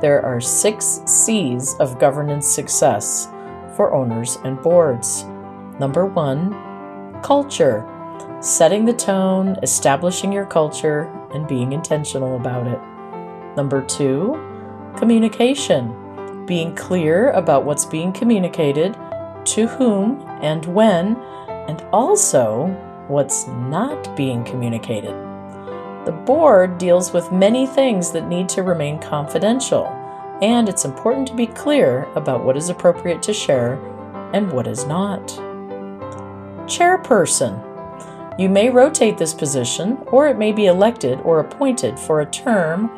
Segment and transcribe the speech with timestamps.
[0.00, 3.28] there are six C's of governance success
[3.74, 5.24] for owners and boards.
[5.80, 6.52] Number one,
[7.22, 7.86] culture.
[8.40, 12.78] Setting the tone, establishing your culture, and being intentional about it.
[13.56, 14.34] Number two,
[14.96, 16.44] communication.
[16.46, 18.96] Being clear about what's being communicated,
[19.46, 21.16] to whom, and when,
[21.68, 22.66] and also
[23.08, 25.27] what's not being communicated.
[26.04, 29.86] The board deals with many things that need to remain confidential,
[30.40, 33.74] and it's important to be clear about what is appropriate to share
[34.32, 35.26] and what is not.
[36.66, 37.64] Chairperson.
[38.38, 42.88] You may rotate this position, or it may be elected or appointed for a term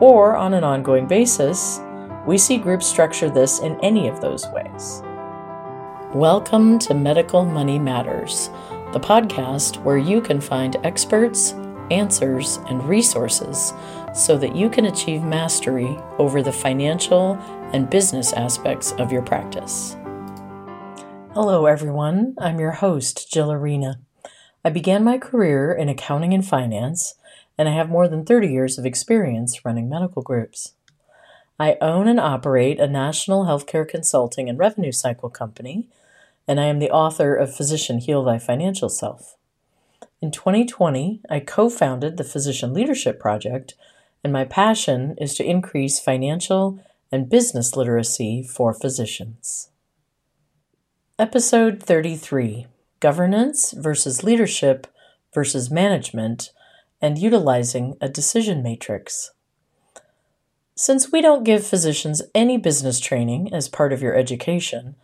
[0.00, 1.80] or on an ongoing basis.
[2.24, 5.02] We see groups structure this in any of those ways.
[6.14, 8.48] Welcome to Medical Money Matters,
[8.92, 11.54] the podcast where you can find experts,
[11.90, 13.72] answers, and resources
[14.14, 17.34] so that you can achieve mastery over the financial
[17.72, 19.96] and business aspects of your practice.
[21.32, 22.34] Hello, everyone.
[22.38, 24.00] I'm your host, Jill Arena.
[24.64, 27.14] I began my career in accounting and finance,
[27.58, 30.74] and I have more than 30 years of experience running medical groups.
[31.58, 35.88] I own and operate a national healthcare consulting and revenue cycle company
[36.46, 39.36] and I am the author of Physician Heal Thy Financial Self.
[40.20, 43.74] In 2020, I co founded the Physician Leadership Project,
[44.22, 46.80] and my passion is to increase financial
[47.12, 49.70] and business literacy for physicians.
[51.18, 52.66] Episode 33
[53.00, 54.86] Governance versus Leadership
[55.34, 56.50] versus Management
[57.00, 59.32] and Utilizing a Decision Matrix.
[60.74, 64.96] Since we don't give physicians any business training as part of your education,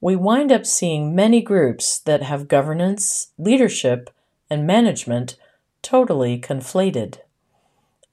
[0.00, 4.10] we wind up seeing many groups that have governance, leadership,
[4.50, 5.36] and management
[5.82, 7.18] totally conflated.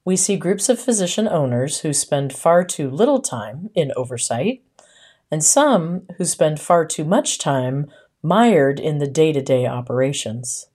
[0.03, 4.63] We see groups of physician owners who spend far too little time in oversight,
[5.29, 7.89] and some who spend far too much time
[8.23, 10.67] mired in the day to day operations.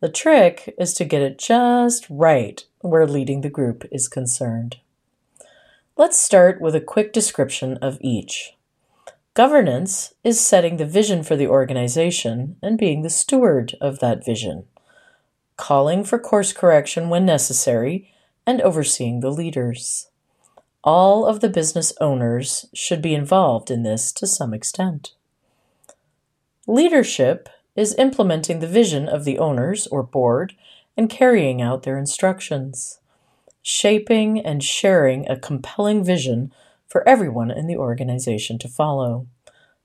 [0.00, 4.78] The trick is to get it just right where leading the group is concerned.
[5.96, 8.54] Let's start with a quick description of each.
[9.34, 14.64] Governance is setting the vision for the organization and being the steward of that vision,
[15.60, 18.10] calling for course correction when necessary,
[18.46, 20.08] and overseeing the leaders.
[20.82, 25.10] All of the business owners should be involved in this to some extent.
[26.66, 30.54] Leadership is implementing the vision of the owners or board
[30.96, 32.98] and carrying out their instructions,
[33.60, 36.52] shaping and sharing a compelling vision
[36.88, 39.26] for everyone in the organization to follow.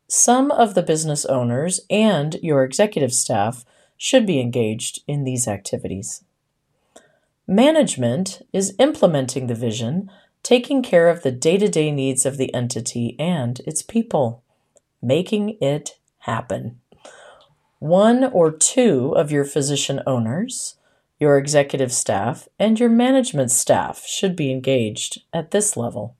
[0.07, 3.65] Some of the business owners and your executive staff
[3.97, 6.23] should be engaged in these activities.
[7.47, 10.09] Management is implementing the vision,
[10.41, 14.43] taking care of the day to day needs of the entity and its people,
[15.01, 16.79] making it happen.
[17.79, 20.77] One or two of your physician owners,
[21.19, 26.15] your executive staff, and your management staff should be engaged at this level.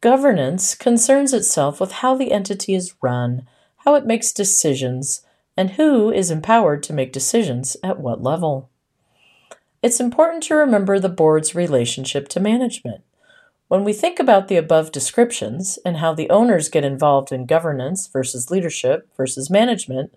[0.00, 3.46] Governance concerns itself with how the entity is run,
[3.78, 5.22] how it makes decisions,
[5.58, 8.70] and who is empowered to make decisions at what level.
[9.82, 13.02] It's important to remember the board's relationship to management.
[13.66, 18.06] When we think about the above descriptions and how the owners get involved in governance
[18.06, 20.14] versus leadership versus management,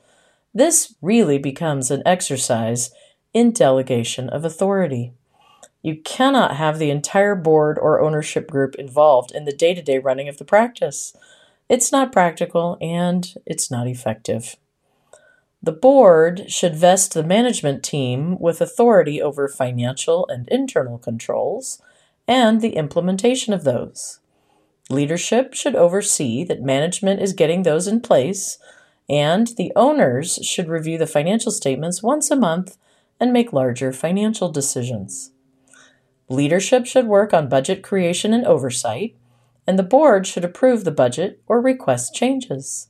[0.53, 2.91] this really becomes an exercise
[3.33, 5.11] in delegation of authority.
[5.81, 9.97] You cannot have the entire board or ownership group involved in the day to day
[9.97, 11.17] running of the practice.
[11.67, 14.55] It's not practical and it's not effective.
[15.63, 21.79] The board should vest the management team with authority over financial and internal controls
[22.27, 24.19] and the implementation of those.
[24.89, 28.57] Leadership should oversee that management is getting those in place,
[29.07, 32.77] and the owners should review the financial statements once a month
[33.19, 35.31] and make larger financial decisions.
[36.27, 39.15] Leadership should work on budget creation and oversight,
[39.67, 42.87] and the board should approve the budget or request changes.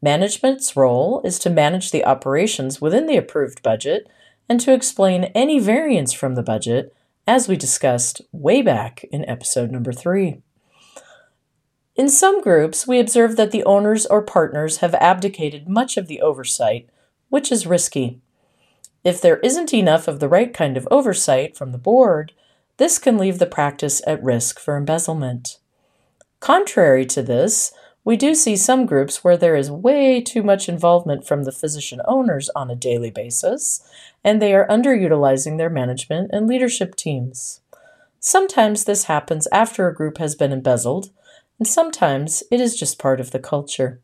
[0.00, 4.08] Management's role is to manage the operations within the approved budget
[4.48, 6.94] and to explain any variance from the budget,
[7.26, 10.40] as we discussed way back in episode number three.
[11.96, 16.22] In some groups, we observe that the owners or partners have abdicated much of the
[16.22, 16.88] oversight,
[17.28, 18.20] which is risky.
[19.04, 22.32] If there isn't enough of the right kind of oversight from the board,
[22.76, 25.58] this can leave the practice at risk for embezzlement.
[26.40, 27.72] Contrary to this,
[28.08, 32.00] we do see some groups where there is way too much involvement from the physician
[32.06, 33.86] owners on a daily basis,
[34.24, 37.60] and they are underutilizing their management and leadership teams.
[38.18, 41.10] Sometimes this happens after a group has been embezzled,
[41.58, 44.00] and sometimes it is just part of the culture.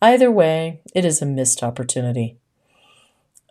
[0.00, 2.38] Either way, it is a missed opportunity.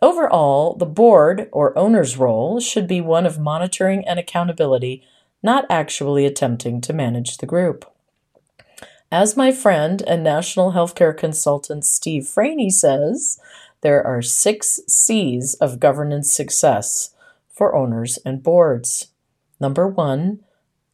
[0.02, 5.04] Overall, the board or owner's role should be one of monitoring and accountability,
[5.40, 7.93] not actually attempting to manage the group.
[9.12, 13.38] As my friend and national healthcare consultant Steve Franey says,
[13.80, 17.14] there are six C's of governance success
[17.48, 19.08] for owners and boards.
[19.60, 20.40] Number one,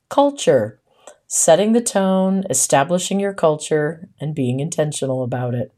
[0.08, 0.80] culture.
[1.26, 5.72] Setting the tone, establishing your culture, and being intentional about it.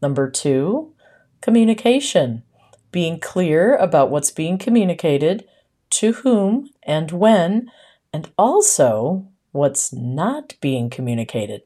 [0.00, 0.94] Number two,
[1.42, 2.42] communication
[2.90, 5.44] being clear about what's being communicated,
[5.90, 7.70] to whom and when,
[8.12, 9.28] and also
[9.58, 11.62] what's not being communicated.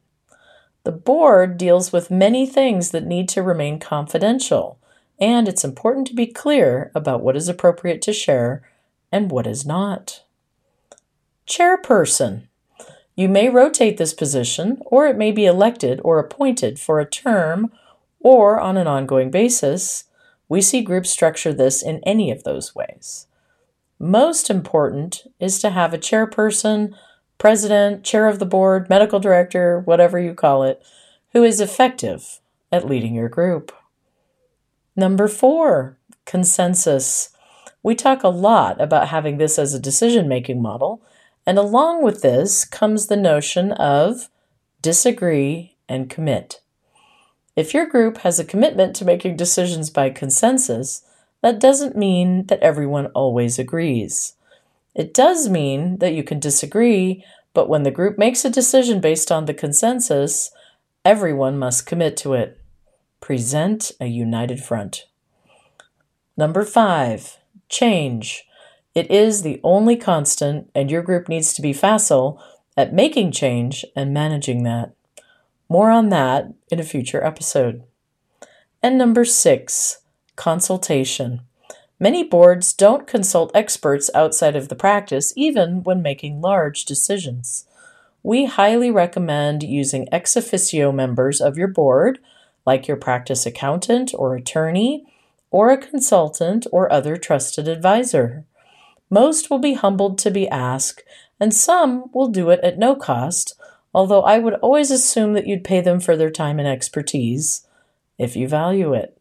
[0.85, 4.79] The board deals with many things that need to remain confidential,
[5.21, 8.69] and it's important to be clear about what is appropriate to share
[9.13, 10.25] and what is not.
[11.47, 12.49] Chairperson.
[13.15, 17.71] You may rotate this position, or it may be elected or appointed for a term
[18.19, 20.05] or on an ongoing basis
[20.53, 23.27] we see groups structure this in any of those ways.
[23.99, 26.95] Most important is to have a chairperson,
[27.43, 30.81] president, chair of the board, medical director, whatever you call it,
[31.33, 32.39] who is effective
[32.71, 33.73] at leading your group.
[34.95, 37.31] Number four, consensus.
[37.83, 41.03] We talk a lot about having this as a decision making model,
[41.45, 44.29] and along with this comes the notion of
[44.81, 46.61] disagree and commit.
[47.57, 51.03] If your group has a commitment to making decisions by consensus,
[51.43, 54.35] that doesn't mean that everyone always agrees.
[54.95, 57.25] It does mean that you can disagree,
[57.55, 60.51] but when the group makes a decision based on the consensus,
[61.05, 62.61] everyone must commit to it.
[63.21, 65.07] Present a united front.
[66.37, 68.45] Number five, change.
[68.95, 72.43] It is the only constant, and your group needs to be facile
[72.77, 74.95] at making change and managing that.
[75.69, 77.83] More on that in a future episode.
[78.83, 79.99] And number six,
[80.37, 81.43] consultation.
[82.03, 87.65] Many boards don't consult experts outside of the practice, even when making large decisions.
[88.25, 92.19] We highly recommend using ex officio members of your board,
[92.67, 95.07] like your practice accountant or attorney,
[95.53, 98.47] or a consultant or other trusted advisor.
[99.09, 101.05] Most will be humbled to be asked,
[101.39, 103.55] and some will do it at no cost,
[103.95, 107.65] although I would always assume that you'd pay them for their time and expertise
[108.19, 109.17] if you value it.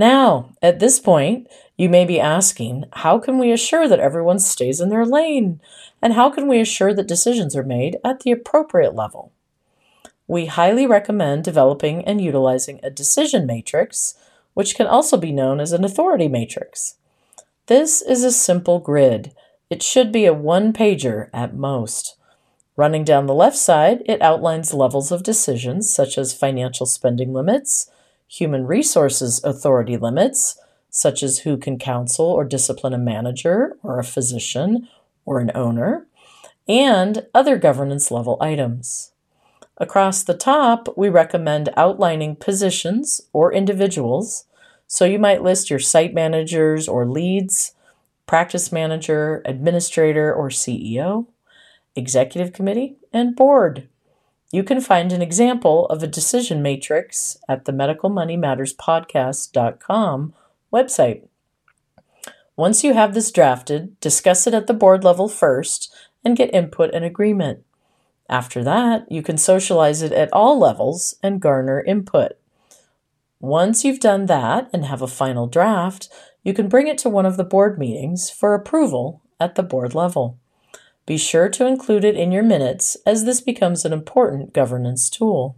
[0.00, 4.80] Now, at this point, you may be asking, how can we assure that everyone stays
[4.80, 5.60] in their lane?
[6.00, 9.30] And how can we assure that decisions are made at the appropriate level?
[10.26, 14.14] We highly recommend developing and utilizing a decision matrix,
[14.54, 16.94] which can also be known as an authority matrix.
[17.66, 19.34] This is a simple grid.
[19.68, 22.16] It should be a one pager at most.
[22.74, 27.90] Running down the left side, it outlines levels of decisions such as financial spending limits,
[28.30, 30.56] human resources authority limits,
[30.88, 34.88] such as who can counsel or discipline a manager or a physician
[35.24, 36.06] or an owner,
[36.68, 39.12] and other governance level items.
[39.78, 44.44] Across the top, we recommend outlining positions or individuals.
[44.86, 47.72] So you might list your site managers or leads,
[48.26, 51.26] practice manager, administrator, or CEO
[51.96, 53.88] executive committee, and board.
[54.52, 60.34] You can find an example of a decision matrix at the medicalmoneymatterspodcast.com
[60.72, 61.28] website.
[62.56, 66.92] Once you have this drafted, discuss it at the board level first and get input
[66.92, 67.64] and agreement.
[68.28, 72.32] After that, you can socialize it at all levels and garner input.
[73.40, 76.08] Once you've done that and have a final draft,
[76.44, 79.94] you can bring it to one of the board meetings for approval at the board
[79.94, 80.38] level.
[81.06, 85.56] Be sure to include it in your minutes as this becomes an important governance tool.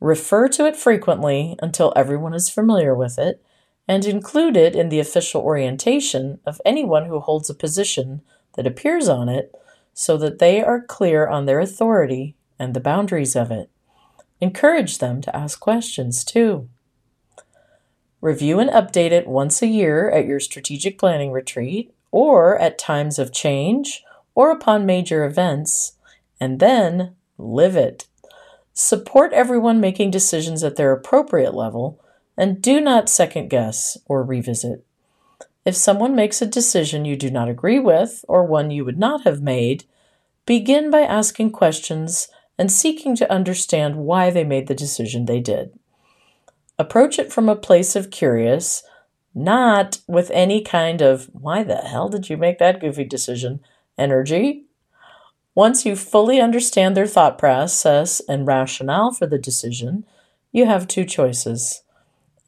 [0.00, 3.42] Refer to it frequently until everyone is familiar with it,
[3.88, 8.20] and include it in the official orientation of anyone who holds a position
[8.54, 9.54] that appears on it
[9.94, 13.70] so that they are clear on their authority and the boundaries of it.
[14.40, 16.68] Encourage them to ask questions too.
[18.20, 23.18] Review and update it once a year at your strategic planning retreat or at times
[23.18, 24.02] of change
[24.38, 25.94] or upon major events,
[26.38, 28.06] and then live it.
[28.72, 32.00] Support everyone making decisions at their appropriate level,
[32.36, 34.84] and do not second guess or revisit.
[35.64, 39.24] If someone makes a decision you do not agree with or one you would not
[39.24, 39.82] have made,
[40.46, 45.76] begin by asking questions and seeking to understand why they made the decision they did.
[46.78, 48.84] Approach it from a place of curious,
[49.34, 53.58] not with any kind of, why the hell did you make that goofy decision?
[53.98, 54.64] Energy.
[55.54, 60.04] Once you fully understand their thought process and rationale for the decision,
[60.52, 61.82] you have two choices.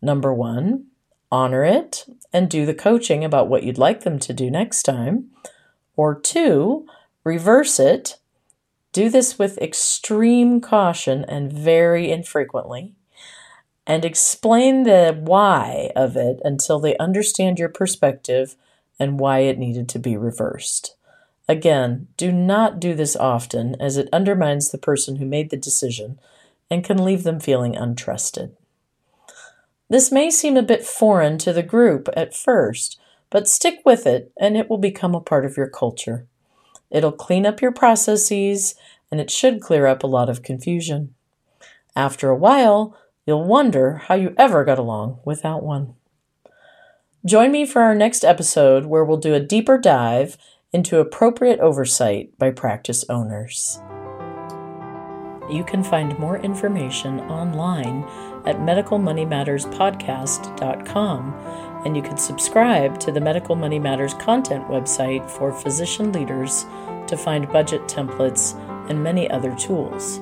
[0.00, 0.86] Number one,
[1.30, 5.30] honor it and do the coaching about what you'd like them to do next time.
[5.96, 6.86] Or two,
[7.24, 8.18] reverse it.
[8.92, 12.94] Do this with extreme caution and very infrequently
[13.86, 18.56] and explain the why of it until they understand your perspective
[18.98, 20.96] and why it needed to be reversed.
[21.50, 26.20] Again, do not do this often as it undermines the person who made the decision
[26.70, 28.52] and can leave them feeling untrusted.
[29.88, 34.30] This may seem a bit foreign to the group at first, but stick with it
[34.38, 36.26] and it will become a part of your culture.
[36.90, 38.76] It'll clean up your processes
[39.10, 41.14] and it should clear up a lot of confusion.
[41.96, 42.96] After a while,
[43.30, 45.94] You'll wonder how you ever got along without one.
[47.24, 50.36] Join me for our next episode where we'll do a deeper dive
[50.72, 53.80] into appropriate oversight by practice owners.
[55.50, 58.04] You can find more information online
[58.46, 61.34] at medicalmoneymatterspodcast.com
[61.84, 66.64] and you can subscribe to the Medical Money Matters content website for physician leaders
[67.08, 68.54] to find budget templates
[68.88, 70.20] and many other tools.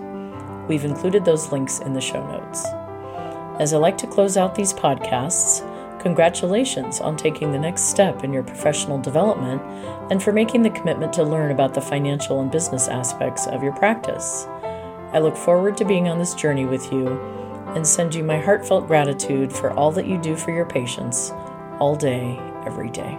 [0.68, 2.64] We've included those links in the show notes.
[3.60, 5.62] As I like to close out these podcasts,
[6.00, 9.62] congratulations on taking the next step in your professional development
[10.10, 13.74] and for making the commitment to learn about the financial and business aspects of your
[13.74, 14.46] practice.
[15.12, 17.08] I look forward to being on this journey with you
[17.74, 21.30] and send you my heartfelt gratitude for all that you do for your patients
[21.78, 23.18] all day, every day.